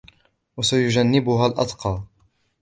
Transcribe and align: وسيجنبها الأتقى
وسيجنبها 0.57 1.47
الأتقى 1.47 2.03